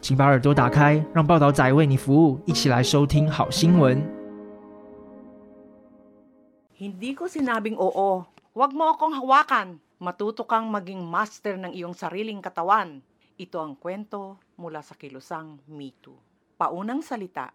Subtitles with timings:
[0.00, 3.96] 请把耳朵打开，让报道仔为你服务，一起来收听好新闻。
[6.76, 8.26] Hindi ko sinabing oo.
[8.52, 9.80] Huwag mo akong hawakan.
[9.96, 13.00] Matuto kang maging master ng iyong sariling katawan.
[13.40, 16.14] Ito ang kwento mula sa kilusang Me Too.
[16.60, 17.50] Paunang salita,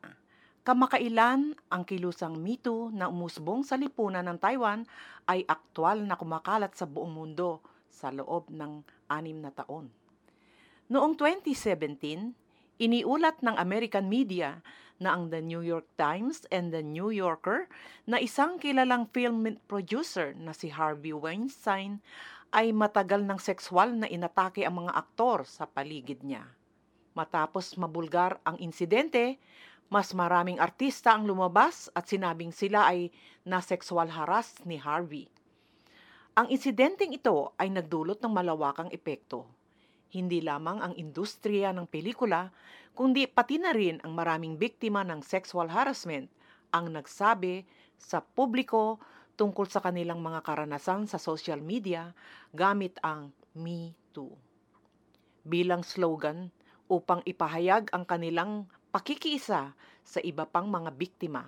[0.66, 4.84] kamakailan ang kilusang Me Too na umusbong sa lipunan ng Taiwan
[5.30, 9.88] ay aktwal na kumakalat sa buong mundo sa loob ng anim na taon.
[10.85, 12.37] Noong 2017,
[12.77, 14.61] iniulat ng American media
[15.01, 17.73] na ang The New York Times and The New Yorker
[18.05, 22.05] na isang kilalang film producer na si Harvey Weinstein
[22.53, 26.45] ay matagal ng sexual na inatake ang mga aktor sa paligid niya.
[27.17, 29.41] Matapos mabulgar ang insidente,
[29.89, 33.09] mas maraming artista ang lumabas at sinabing sila ay
[33.49, 35.33] na-sexual harass ni Harvey.
[36.37, 39.49] Ang insidenteng ito ay nagdulot ng malawakang epekto.
[40.13, 42.51] Hindi lamang ang industriya ng pelikula,
[42.93, 46.31] kundi pati na rin ang maraming biktima ng sexual harassment
[46.75, 47.63] ang nagsabi
[47.95, 48.99] sa publiko
[49.35, 52.15] tungkol sa kanilang mga karanasan sa social media
[52.55, 54.31] gamit ang Me Too.
[55.47, 56.51] Bilang slogan
[56.87, 59.75] upang ipahayag ang kanilang pakikiisa
[60.05, 61.43] sa iba pang mga biktima.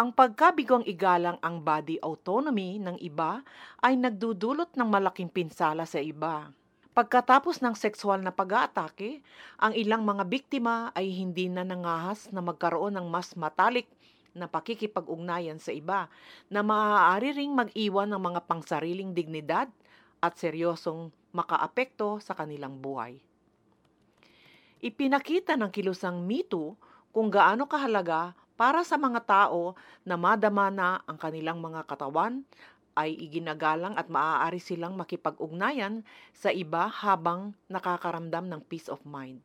[0.00, 3.44] Ang pagkabigong igalang ang body autonomy ng iba
[3.84, 6.48] ay nagdudulot ng malaking pinsala sa iba.
[6.90, 9.22] Pagkatapos ng sexual na pag-aatake,
[9.62, 13.86] ang ilang mga biktima ay hindi na nangahas na magkaroon ng mas matalik
[14.34, 16.10] na pakikipag-ugnayan sa iba
[16.50, 19.70] na maaari ring mag-iwan ng mga pangsariling dignidad
[20.18, 23.22] at seryosong makaapekto sa kanilang buhay.
[24.82, 26.74] Ipinakita ng kilusang Me Too
[27.14, 32.42] kung gaano kahalaga para sa mga tao na madama na ang kanilang mga katawan
[33.00, 36.04] ay iginagalang at maaari silang makipag-ugnayan
[36.36, 39.40] sa iba habang nakakaramdam ng peace of mind.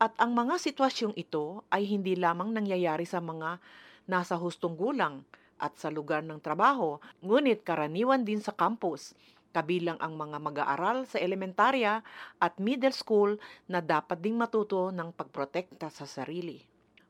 [0.00, 3.60] At ang mga sitwasyong ito ay hindi lamang nangyayari sa mga
[4.08, 5.22] nasa hustong gulang
[5.60, 9.14] at sa lugar ng trabaho, ngunit karaniwan din sa campus,
[9.54, 12.02] kabilang ang mga mag-aaral sa elementarya
[12.42, 13.38] at middle school
[13.70, 16.58] na dapat ding matuto ng pagprotekta sa sarili.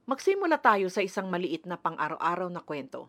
[0.05, 3.09] Magsimula tayo sa isang maliit na pang-araw-araw na kwento.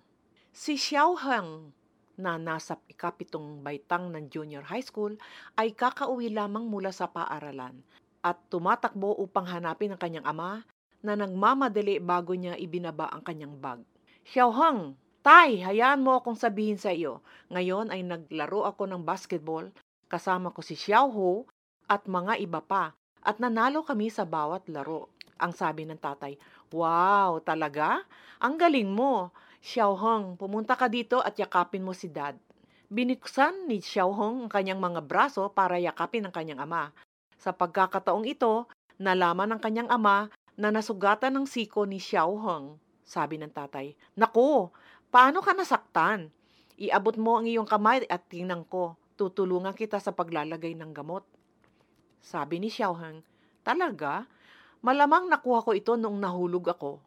[0.56, 1.76] Si Xiao Heng
[2.16, 5.16] na nasa ikapitong baitang ng junior high school
[5.60, 7.80] ay kakauwi lamang mula sa paaralan
[8.26, 10.66] at tumatakbo upang hanapin ang kanyang ama
[11.06, 13.86] na nagmamadali bago niya ibinaba ang kanyang bag.
[14.26, 17.22] Xiaohang, Tay, hayaan mo akong sabihin sa iyo.
[17.50, 19.70] Ngayon ay naglaro ako ng basketball
[20.06, 21.50] kasama ko si Xiaoho
[21.90, 22.94] at mga iba pa
[23.26, 25.10] at nanalo kami sa bawat laro.
[25.42, 26.38] Ang sabi ng tatay,
[26.70, 28.06] Wow, talaga?
[28.38, 29.34] Ang galing mo.
[29.66, 32.38] Xiaohong, pumunta ka dito at yakapin mo si dad.
[32.86, 36.94] Biniksan ni Xiaohong ang kanyang mga braso para yakapin ang kanyang ama.
[37.42, 38.70] Sa pagkakataong ito,
[39.02, 42.78] nalaman ng kanyang ama na nasugatan ng siko ni Xiaohong.
[43.02, 44.70] Sabi ng tatay, Naku,
[45.10, 46.30] paano ka nasaktan?
[46.78, 48.94] Iabot mo ang iyong kamay at tingnan ko.
[49.18, 51.26] Tutulungan kita sa paglalagay ng gamot.
[52.22, 53.26] Sabi ni Xiaohong,
[53.66, 54.30] Talaga?
[54.86, 57.02] Malamang nakuha ko ito noong nahulog ako.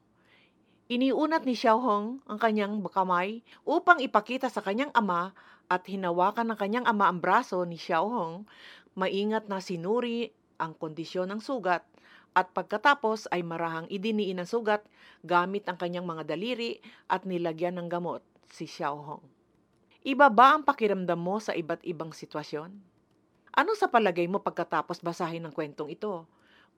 [0.89, 5.37] Iniunat ni Xiaohong ang kanyang kamay upang ipakita sa kanyang ama
[5.69, 8.49] at hinawakan ng kanyang ama ang braso ni Xiaohong,
[8.97, 11.85] maingat na sinuri ang kondisyon ng sugat
[12.33, 14.81] at pagkatapos ay marahang idiniin ang sugat
[15.21, 19.21] gamit ang kanyang mga daliri at nilagyan ng gamot si Xiaohong.
[20.09, 22.73] Iba ba ang pakiramdam mo sa iba't ibang sitwasyon?
[23.53, 26.25] Ano sa palagay mo pagkatapos basahin ng kwentong ito?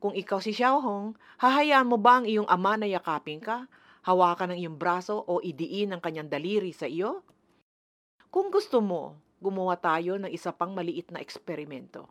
[0.02, 3.70] Kung ikaw si Xiaohong, hahayaan mo ba ang iyong ama na yakapin ka,
[4.06, 7.24] hawakan ang iyong braso o idiin ang kanyang daliri sa iyo?
[8.30, 12.06] Kung gusto mo, gumawa tayo ng isa pang maliit na eksperimento.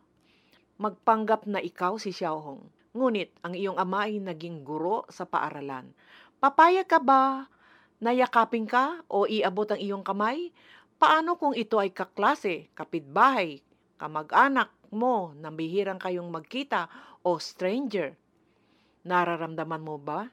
[0.82, 5.92] Magpanggap na ikaw si Xiaohong, ngunit ang iyong ama ay naging guro sa paaralan.
[6.40, 7.48] Papayag ka ba
[8.00, 10.52] na yakapin ka o iabot ang iyong kamay?
[11.00, 13.64] Paano kung ito ay kaklase, kapitbahay,
[13.96, 16.92] kamag-anak mo na bihirang kayong magkita
[17.24, 18.16] o stranger?
[19.08, 20.28] Nararamdaman mo ba?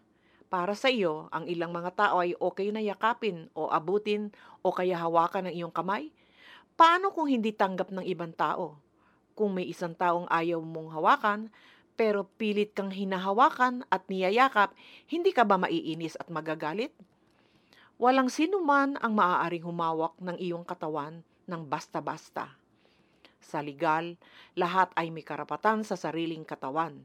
[0.46, 4.30] Para sa iyo, ang ilang mga tao ay okay na yakapin o abutin
[4.62, 6.14] o kaya hawakan ng iyong kamay?
[6.78, 8.78] Paano kung hindi tanggap ng ibang tao?
[9.34, 11.40] Kung may isang taong ayaw mong hawakan,
[11.98, 14.70] pero pilit kang hinahawakan at niyayakap,
[15.10, 16.94] hindi ka ba maiinis at magagalit?
[17.96, 22.54] Walang sino man ang maaaring humawak ng iyong katawan ng basta-basta.
[23.40, 24.14] Sa legal,
[24.54, 27.02] lahat ay may karapatan sa sariling katawan.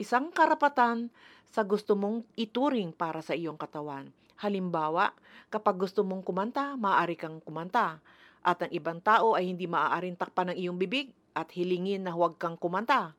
[0.00, 1.12] Isang karapatan
[1.48, 4.08] sa gusto mong ituring para sa iyong katawan.
[4.40, 5.12] Halimbawa,
[5.52, 8.00] kapag gusto mong kumanta, maaari kang kumanta.
[8.42, 12.40] At ang ibang tao ay hindi maaaring takpan ng iyong bibig at hilingin na huwag
[12.40, 13.14] kang kumanta.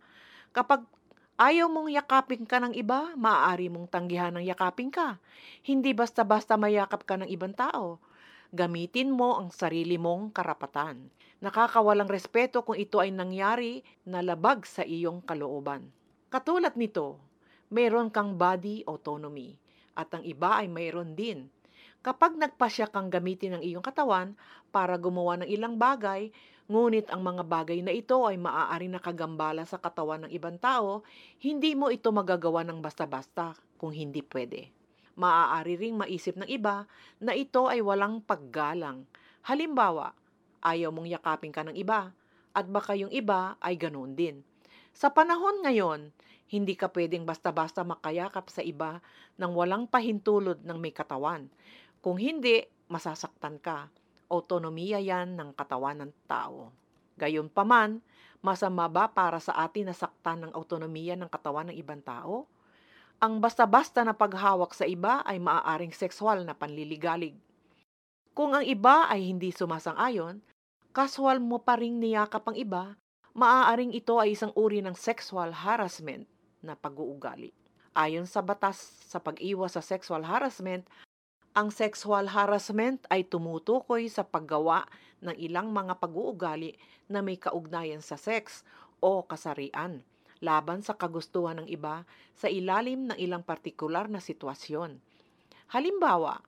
[0.51, 0.83] Kapag
[1.33, 5.17] Ayaw mong yakapin ka ng iba, maaari mong tanggihan ng yakapin ka.
[5.65, 7.97] Hindi basta-basta mayakap ka ng ibang tao.
[8.53, 11.09] Gamitin mo ang sarili mong karapatan.
[11.41, 15.89] Nakakawalang respeto kung ito ay nangyari na labag sa iyong kalooban.
[16.33, 17.21] Katulad nito,
[17.69, 19.53] mayroon kang body autonomy
[19.93, 21.45] at ang iba ay mayroon din.
[22.01, 24.33] Kapag nagpasya kang gamitin ang iyong katawan
[24.73, 26.33] para gumawa ng ilang bagay,
[26.63, 31.03] Ngunit ang mga bagay na ito ay maaari nakagambala sa katawan ng ibang tao,
[31.43, 34.71] hindi mo ito magagawa ng basta-basta kung hindi pwede.
[35.19, 36.87] Maaari ring maisip ng iba
[37.19, 39.03] na ito ay walang paggalang.
[39.43, 40.15] Halimbawa,
[40.63, 42.15] ayaw mong yakapin ka ng iba
[42.55, 44.39] at baka yung iba ay ganoon din.
[44.95, 46.15] Sa panahon ngayon,
[46.53, 49.01] hindi ka pwedeng basta-basta makayakap sa iba
[49.41, 51.49] nang walang pahintulot ng may katawan.
[51.97, 52.61] Kung hindi,
[52.93, 53.89] masasaktan ka
[54.33, 56.73] autonomiya yan ng katawan ng tao.
[57.21, 58.01] Gayunpaman,
[58.41, 62.49] masama ba para sa atin na saktan ng autonomiya ng katawan ng ibang tao?
[63.21, 67.37] Ang basta-basta na paghawak sa iba ay maaaring sexual na panliligalig.
[68.33, 70.41] Kung ang iba ay hindi sumasang-ayon,
[70.89, 72.97] kaswal mo pa ring niyakap ang iba,
[73.37, 76.25] maaaring ito ay isang uri ng sexual harassment
[76.63, 77.51] na pag-uugali.
[77.93, 80.87] Ayon sa batas sa pag-iwas sa sexual harassment,
[81.53, 84.89] ang sexual harassment ay tumutukoy sa paggawa
[85.21, 86.73] ng ilang mga pag-uugali
[87.05, 88.65] na may kaugnayan sa sex
[88.97, 90.01] o kasarian
[90.43, 92.03] laban sa kagustuhan ng iba
[92.35, 94.99] sa ilalim ng ilang partikular na sitwasyon.
[95.71, 96.43] Halimbawa,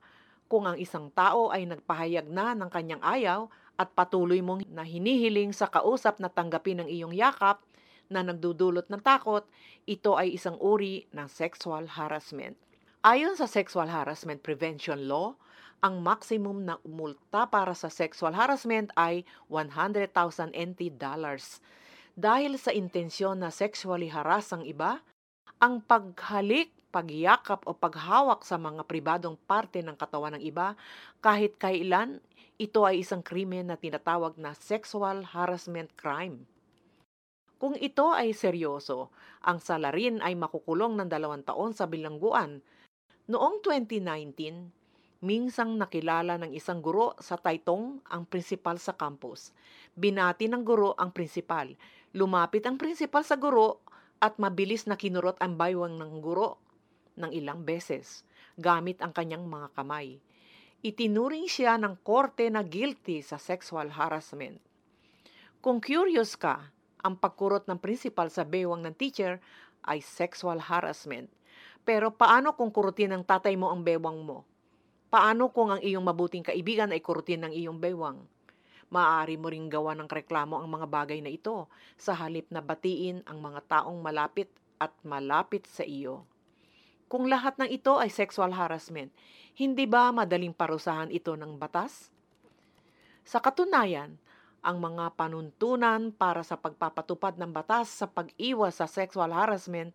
[0.52, 3.48] kung ang isang tao ay nagpahayag na ng kanyang ayaw
[3.80, 7.64] at patuloy mong na hinihiling sa kausap na tanggapin ang iyong yakap
[8.10, 9.46] na nagdudulot ng takot,
[9.86, 12.58] ito ay isang uri ng sexual harassment.
[13.06, 15.38] Ayon sa Sexual Harassment Prevention Law,
[15.86, 19.22] ang maximum na multa para sa sexual harassment ay
[19.54, 20.10] 100,000
[20.50, 21.62] NT dollars.
[22.18, 25.06] Dahil sa intensyon na sexually harass ang iba,
[25.62, 30.74] ang paghalik, pagyakap o paghawak sa mga pribadong parte ng katawan ng iba,
[31.22, 32.18] kahit kailan,
[32.58, 36.48] ito ay isang krimen na tinatawag na sexual harassment crime.
[37.56, 39.12] Kung ito ay seryoso,
[39.44, 42.60] ang salarin ay makukulong ng dalawang taon sa bilangguan
[43.26, 49.50] Noong 2019, minsang nakilala ng isang guro sa Taytong ang prinsipal sa campus.
[49.98, 51.74] Binati ng guro ang prinsipal.
[52.14, 53.82] Lumapit ang prinsipal sa guro
[54.22, 56.62] at mabilis na kinurot ang baywang ng guro
[57.18, 58.22] ng ilang beses
[58.62, 60.22] gamit ang kanyang mga kamay.
[60.86, 64.62] Itinuring siya ng korte na guilty sa sexual harassment.
[65.66, 66.70] Kung curious ka,
[67.06, 69.38] ang pagkurot ng principal sa baywang ng teacher
[69.86, 71.30] ay sexual harassment
[71.86, 74.42] pero paano kung kurutin ng tatay mo ang bewang mo?
[75.14, 78.26] Paano kung ang iyong mabuting kaibigan ay kurutin ng iyong bewang?
[78.90, 83.22] Maaari mo ring gawa ng reklamo ang mga bagay na ito sa halip na batiin
[83.30, 84.50] ang mga taong malapit
[84.82, 86.26] at malapit sa iyo.
[87.06, 89.14] Kung lahat ng ito ay sexual harassment,
[89.54, 92.10] hindi ba madaling parusahan ito ng batas?
[93.22, 94.18] Sa katunayan,
[94.66, 99.94] ang mga panuntunan para sa pagpapatupad ng batas sa pag-iwas sa sexual harassment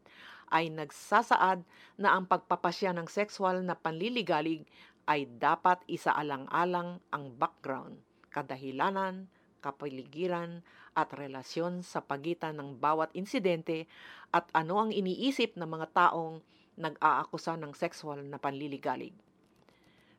[0.54, 1.66] ay nagsasaad
[1.98, 4.62] na ang pagpapasya ng sexual na panliligalig
[5.10, 7.98] ay dapat isaalang-alang ang background,
[8.30, 9.26] kadahilanan,
[9.58, 10.62] kapaligiran
[10.94, 13.90] at relasyon sa pagitan ng bawat insidente
[14.30, 16.38] at ano ang iniisip ng mga taong
[16.78, 19.12] nag-aakusa ng sexual na panliligalig.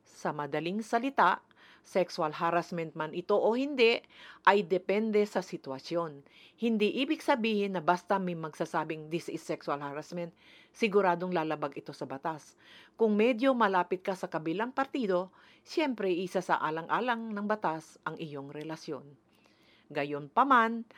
[0.04, 1.40] Sa madaling salita,
[1.82, 4.00] sexual harassment man ito o hindi,
[4.46, 6.22] ay depende sa sitwasyon.
[6.58, 10.30] Hindi ibig sabihin na basta may magsasabing this is sexual harassment,
[10.70, 12.54] siguradong lalabag ito sa batas.
[12.94, 15.34] Kung medyo malapit ka sa kabilang partido,
[15.66, 19.04] siyempre isa sa alang-alang ng batas ang iyong relasyon.
[19.92, 20.88] Gayon paman,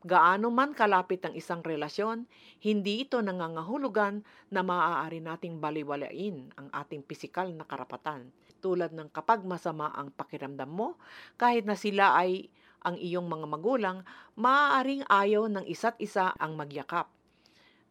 [0.00, 2.24] Gaano man kalapit ang isang relasyon,
[2.64, 8.32] hindi ito nangangahulugan na maaari nating baliwalain ang ating pisikal na karapatan.
[8.60, 11.00] Tulad ng kapag masama ang pakiramdam mo,
[11.40, 13.98] kahit na sila ay ang iyong mga magulang,
[14.36, 17.08] maaaring ayaw ng isa't isa ang magyakap.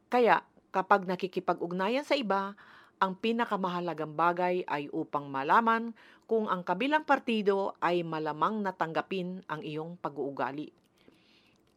[0.09, 0.41] Kaya
[0.73, 2.53] kapag nakikipag-ugnayan sa iba,
[3.01, 5.93] ang pinakamahalagang bagay ay upang malaman
[6.29, 10.69] kung ang kabilang partido ay malamang natanggapin ang iyong pag-uugali.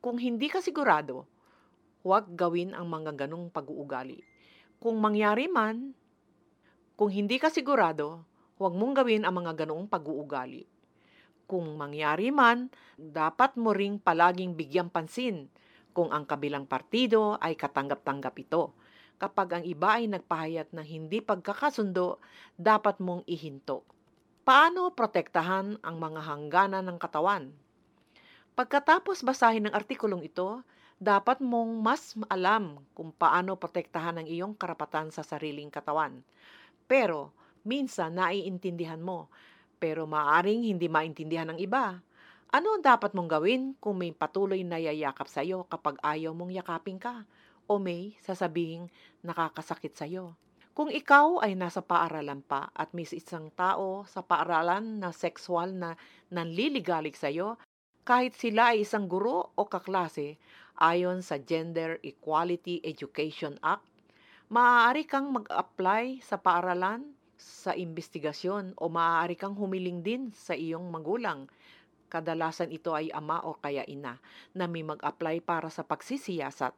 [0.03, 1.29] Kung hindi ka sigurado
[2.03, 4.27] huwag gawin ang mga ganong pag-uugali.
[4.83, 5.95] Kung mangyari man,
[6.99, 10.65] kung hindi ka sigurado, huwag mong gawin ang mga ganoong pag-uugali.
[11.49, 15.53] Kung mangyari man, dapat mo ring palaging bigyang pansin
[15.93, 18.73] kung ang kabilang partido ay katanggap-tanggap ito.
[19.21, 22.19] Kapag ang iba ay nagpahayat ng hindi pagkakasundo,
[22.57, 23.87] dapat mong ihinto.
[24.43, 27.55] Paano protektahan ang mga hangganan ng katawan?
[28.59, 30.67] Pagkatapos basahin ng artikulong ito,
[30.99, 36.23] dapat mong mas alam kung paano protektahan ang iyong karapatan sa sariling katawan.
[36.91, 39.31] Pero, minsan naiintindihan mo,
[39.83, 41.99] pero maaring hindi maintindihan ng iba.
[42.53, 46.53] Ano ang dapat mong gawin kung may patuloy na yayakap sa iyo kapag ayaw mong
[46.53, 47.25] yakapin ka?
[47.67, 48.93] O may sasabing
[49.25, 50.37] nakakasakit sa iyo?
[50.73, 55.97] Kung ikaw ay nasa paaralan pa at may isang tao sa paaralan na sexual na
[56.33, 57.61] nanliligalig sa iyo,
[58.03, 60.41] kahit sila ay isang guro o kaklase,
[60.81, 63.85] ayon sa Gender Equality Education Act,
[64.53, 71.51] maaari kang mag-apply sa paaralan sa investigasyon o maaari kang humiling din sa iyong magulang.
[72.07, 74.23] Kadalasan ito ay ama o kaya ina
[74.55, 76.73] na may mag-apply para sa pagsisiyasat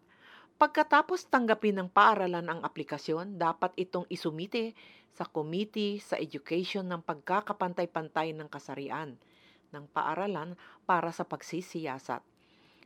[0.54, 4.78] Pagkatapos tanggapin ng paaralan ang aplikasyon, dapat itong isumite
[5.10, 9.18] sa Committee sa Education ng Pagkakapantay-Pantay ng Kasarian
[9.74, 10.54] ng paaralan
[10.86, 12.22] para sa pagsisiyasat.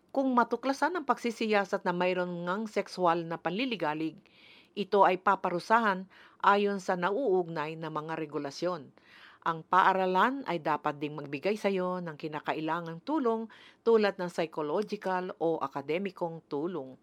[0.09, 4.17] Kung matuklasan ang pagsisiyasat na mayroon ngang sexual na panliligalig,
[4.77, 6.05] ito ay paparusahan
[6.45, 8.91] ayon sa nauugnay na mga regulasyon.
[9.49, 13.49] Ang paaralan ay dapat ding magbigay sa iyo ng kinakailangang tulong
[13.87, 16.99] tulad ng psychological o akademikong tulong.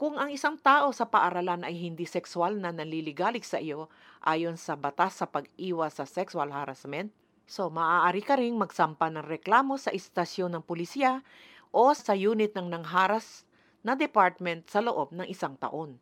[0.00, 3.86] Kung ang isang tao sa paaralan ay hindi sexual na naliligalig sa iyo
[4.24, 7.12] ayon sa batas sa pag-iwas sa sexual harassment,
[7.46, 11.22] so maaari ka ring magsampa ng reklamo sa istasyon ng pulisya
[11.70, 13.46] o sa unit ng nangharas
[13.86, 16.00] na department sa loob ng isang taon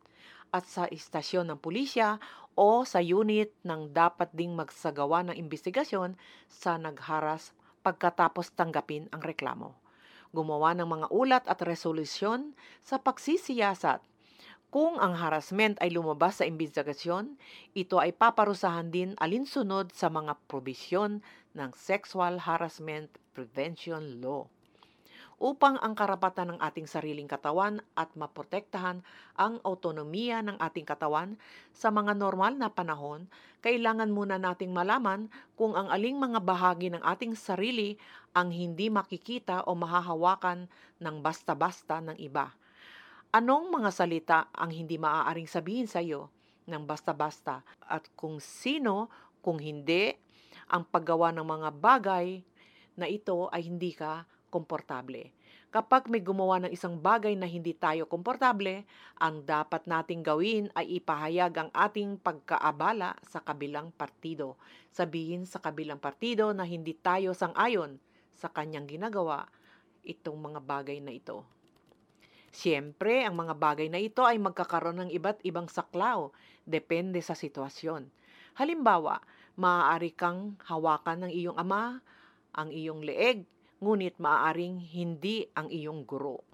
[0.51, 2.19] at sa istasyon ng pulisya
[2.59, 6.19] o sa unit ng dapat ding magsagawa ng investigasyon
[6.51, 9.81] sa nagharas pagkatapos tanggapin ang reklamo
[10.31, 13.99] gumawa ng mga ulat at resolusyon sa pagsisiyasat.
[14.71, 17.35] Kung ang harassment ay lumabas sa imbestigasyon,
[17.75, 21.19] ito ay paparusahan din alinsunod sa mga probisyon
[21.51, 24.47] ng Sexual Harassment Prevention Law
[25.41, 29.01] upang ang karapatan ng ating sariling katawan at maprotektahan
[29.33, 31.33] ang autonomiya ng ating katawan
[31.73, 33.25] sa mga normal na panahon,
[33.65, 37.97] kailangan muna nating malaman kung ang aling mga bahagi ng ating sarili
[38.37, 40.69] ang hindi makikita o mahahawakan
[41.01, 42.53] ng basta-basta ng iba.
[43.33, 46.29] Anong mga salita ang hindi maaaring sabihin sa iyo
[46.69, 49.09] ng basta-basta at kung sino,
[49.41, 50.13] kung hindi,
[50.69, 52.45] ang paggawa ng mga bagay
[52.93, 55.31] na ito ay hindi ka komportable.
[55.71, 58.83] Kapag may gumawa ng isang bagay na hindi tayo komportable,
[59.15, 64.59] ang dapat nating gawin ay ipahayag ang ating pagkaabala sa kabilang partido.
[64.91, 67.95] Sabihin sa kabilang partido na hindi tayo sang-ayon
[68.35, 69.47] sa kanyang ginagawa
[70.03, 71.47] itong mga bagay na ito.
[72.51, 76.35] Siyempre, ang mga bagay na ito ay magkakaroon ng iba't ibang saklaw,
[76.67, 78.11] depende sa sitwasyon.
[78.59, 79.23] Halimbawa,
[79.55, 82.03] maaari kang hawakan ng iyong ama,
[82.51, 83.47] ang iyong leeg,
[83.81, 86.45] ngunit maaaring hindi ang iyong guro.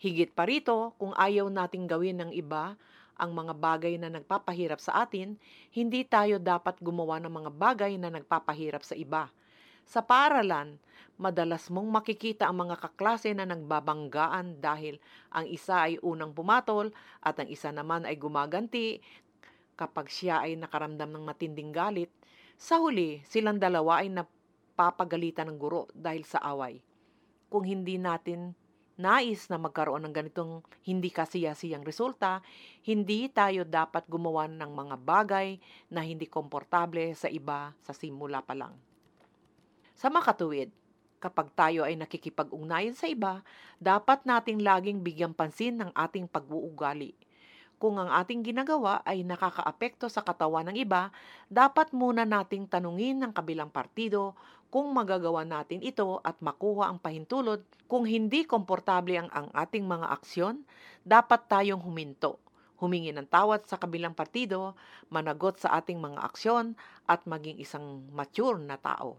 [0.00, 2.76] Higit pa rito, kung ayaw nating gawin ng iba
[3.16, 5.36] ang mga bagay na nagpapahirap sa atin,
[5.72, 9.28] hindi tayo dapat gumawa ng mga bagay na nagpapahirap sa iba.
[9.88, 10.76] Sa paaralan,
[11.16, 15.00] madalas mong makikita ang mga kaklase na nagbabanggaan dahil
[15.32, 16.92] ang isa ay unang pumatol
[17.24, 19.00] at ang isa naman ay gumaganti
[19.76, 22.12] kapag siya ay nakaramdam ng matinding galit.
[22.56, 24.28] Sa huli, silang dalawa ay nap
[24.76, 26.84] papagalitan ng guro dahil sa away.
[27.48, 28.52] Kung hindi natin
[28.96, 32.40] nais na magkaroon ng ganitong hindi kasiyasiyang resulta,
[32.84, 35.48] hindi tayo dapat gumawa ng mga bagay
[35.92, 38.76] na hindi komportable sa iba sa simula pa lang.
[39.96, 40.72] Sa makatuwid,
[41.20, 43.40] kapag tayo ay nakikipag-ugnayan sa iba,
[43.80, 47.16] dapat nating laging bigyan pansin ng ating pag-uugali
[47.76, 51.12] kung ang ating ginagawa ay nakakaapekto sa katawan ng iba,
[51.52, 54.32] dapat muna nating tanungin ng kabilang partido
[54.68, 57.62] kung magagawa natin ito at makuha ang pahintulot.
[57.86, 60.66] Kung hindi komportable ang, ang ating mga aksyon,
[61.06, 62.42] dapat tayong huminto,
[62.82, 64.74] humingi ng tawad sa kabilang partido,
[65.08, 66.74] managot sa ating mga aksyon
[67.06, 69.16] at maging isang mature na tao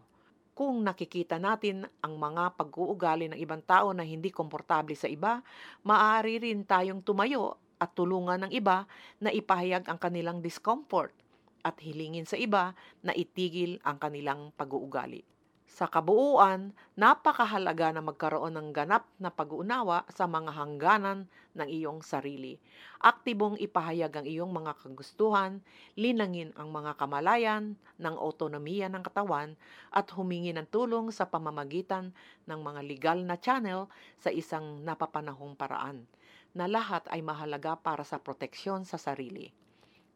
[0.57, 5.45] kung nakikita natin ang mga pag-uugali ng ibang tao na hindi komportable sa iba,
[5.85, 8.89] maaari rin tayong tumayo at tulungan ng iba
[9.21, 11.13] na ipahayag ang kanilang discomfort
[11.61, 12.73] at hilingin sa iba
[13.05, 15.36] na itigil ang kanilang pag-uugali.
[15.67, 21.27] Sa kabuuan, napakahalaga na magkaroon ng ganap na pag-uunawa sa mga hangganan
[21.59, 22.55] ng iyong sarili.
[23.03, 25.59] Aktibong ipahayag ang iyong mga kagustuhan,
[25.99, 29.59] linangin ang mga kamalayan ng otonomiya ng katawan
[29.91, 32.15] at humingi ng tulong sa pamamagitan
[32.47, 33.91] ng mga legal na channel
[34.23, 36.07] sa isang napapanahong paraan
[36.55, 39.66] na lahat ay mahalaga para sa proteksyon sa sarili.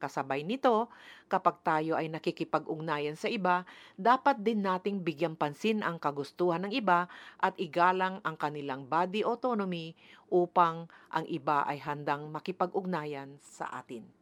[0.01, 0.89] Kasabay nito,
[1.29, 3.61] kapag tayo ay nakikipag-ugnayan sa iba,
[3.93, 7.05] dapat din nating bigyan pansin ang kagustuhan ng iba
[7.37, 9.93] at igalang ang kanilang body autonomy
[10.33, 14.20] upang ang iba ay handang makipag-ugnayan sa atin.